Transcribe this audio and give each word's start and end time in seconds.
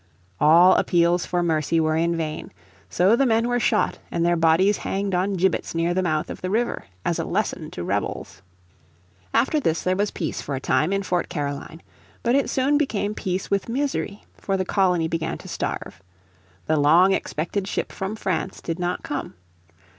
All 0.39 0.73
appeals 0.77 1.27
for 1.27 1.43
mercy 1.43 1.79
were 1.79 1.95
in 1.95 2.17
vain. 2.17 2.51
So 2.89 3.15
the 3.15 3.27
men 3.27 3.47
were 3.47 3.59
shot 3.59 3.99
and 4.09 4.25
their 4.25 4.35
bodies 4.35 4.77
hanged 4.77 5.13
on 5.13 5.35
gibbets 5.35 5.75
near 5.75 5.93
the 5.93 6.01
mouth 6.01 6.31
of 6.31 6.41
the 6.41 6.49
river 6.49 6.85
as 7.05 7.19
a 7.19 7.23
lesson 7.23 7.69
to 7.69 7.83
rebels. 7.83 8.41
After 9.31 9.59
this 9.59 9.83
there 9.83 9.95
was 9.95 10.09
peace 10.09 10.41
for 10.41 10.55
a 10.55 10.59
time 10.59 10.91
in 10.91 11.03
Fort 11.03 11.29
Caroline. 11.29 11.83
But 12.23 12.33
it 12.33 12.49
soon 12.49 12.79
became 12.79 13.13
peace 13.13 13.51
with 13.51 13.69
misery, 13.69 14.23
for 14.39 14.57
the 14.57 14.65
colony 14.65 15.07
began 15.07 15.37
to 15.37 15.47
starve. 15.47 16.01
The 16.65 16.77
long 16.77 17.13
expected 17.13 17.67
ship 17.67 17.91
from 17.91 18.15
France 18.15 18.59
did 18.59 18.79
not 18.79 19.03
come. 19.03 19.35